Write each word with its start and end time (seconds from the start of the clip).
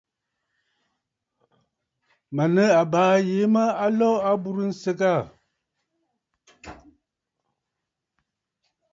Mə̀ 2.35 2.45
nɨ 2.55 2.63
àbaa 2.81 3.13
yìi 3.27 3.45
mə 3.53 3.63
a 3.83 3.85
lo 3.97 4.09
a 4.19 4.23
aburə 4.31 4.63
nsɨgə 4.71 5.07
aà. 5.17 5.23